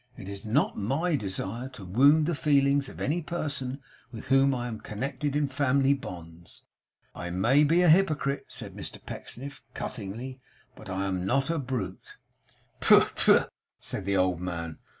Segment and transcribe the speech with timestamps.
[0.17, 3.81] It is not MY desire to wound the feelings of any person
[4.11, 6.63] with whom I am connected in family bonds.
[7.13, 10.39] I may be a Hypocrite,' said Mr Pecksniff, cuttingly;
[10.75, 12.17] 'but I am not a Brute.'
[12.79, 13.45] 'Pooh, pooh!'
[13.79, 14.79] said the old man.